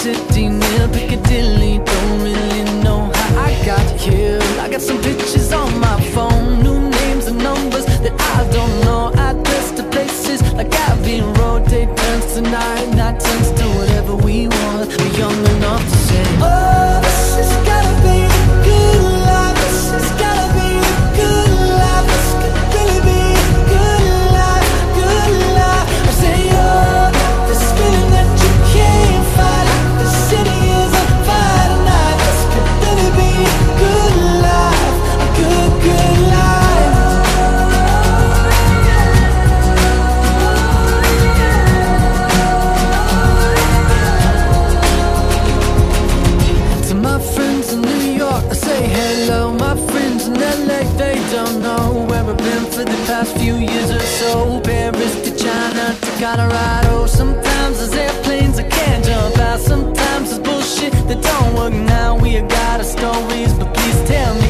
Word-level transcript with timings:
city 0.00 0.48
near 0.48 0.88
Piccadilly 0.88 1.76
Don't 1.84 2.22
really 2.22 2.64
know 2.82 3.10
how 3.14 3.42
I 3.42 3.52
got 3.66 4.00
here. 4.00 4.38
I 4.58 4.66
got 4.70 4.80
some 4.80 4.98
pictures 5.02 5.52
on 5.52 5.78
my 5.78 6.00
phone 6.14 6.62
New 6.62 6.88
names 6.88 7.26
and 7.26 7.36
numbers 7.38 7.84
that 7.84 8.14
I 8.36 8.38
don't 8.50 8.76
know. 8.86 9.12
Address 9.28 9.72
to 9.72 9.82
places 9.90 10.40
like 10.54 10.72
I've 10.74 11.04
been 11.04 11.39
like 50.66 50.88
they 50.96 51.14
don't 51.30 51.62
know 51.62 52.06
where 52.08 52.24
I've 52.24 52.36
been 52.36 52.64
for 52.66 52.84
the 52.84 53.00
past 53.06 53.36
few 53.36 53.56
years 53.56 53.90
or 53.90 54.00
so. 54.00 54.60
Paris 54.60 55.14
to 55.24 55.36
China 55.36 55.94
to 56.00 56.10
Colorado. 56.18 57.06
Sometimes 57.06 57.78
there's 57.78 57.94
airplanes 57.94 58.58
I 58.58 58.68
can't 58.68 59.04
jump 59.04 59.38
out. 59.38 59.60
Sometimes 59.60 60.30
there's 60.30 60.40
bullshit 60.40 60.92
that 61.08 61.22
don't 61.22 61.54
work 61.54 61.72
now. 61.72 62.16
We 62.16 62.30
have 62.34 62.48
got 62.48 62.80
our 62.80 62.84
stories, 62.84 63.52
but 63.54 63.72
please 63.74 64.08
tell 64.08 64.34
me. 64.34 64.49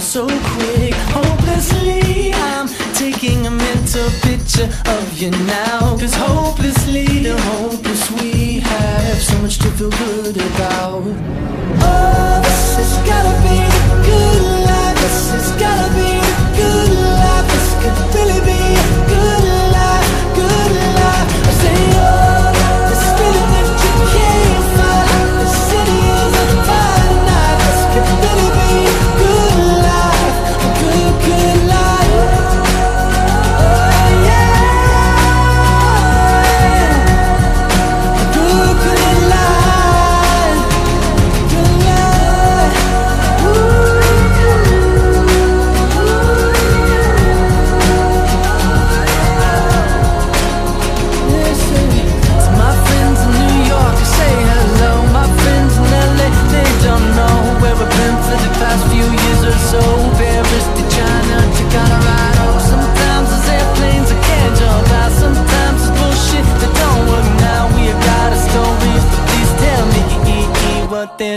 so 0.00 0.26
quick. 0.26 0.94
Hopelessly, 1.12 2.32
I'm 2.32 2.68
taking 2.94 3.46
a 3.46 3.50
mental 3.50 4.08
picture 4.22 4.68
of 4.86 5.20
you 5.20 5.30
now. 5.30 5.96
Cause 5.98 6.14
hopelessly, 6.14 7.04
the 7.04 7.38
hopeless 7.40 8.10
we 8.12 8.60
have 8.60 9.18
so 9.22 9.38
much 9.40 9.58
to 9.58 9.70
feel 9.72 9.90
good 9.90 10.36
about. 10.36 11.83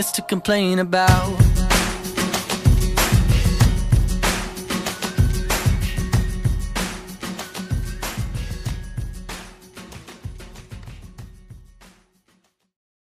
to 0.06 0.22
complain 0.22 0.78
about. 0.78 1.77